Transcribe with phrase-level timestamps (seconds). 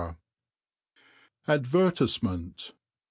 [1.47, 2.73] ADVERTISEMENT.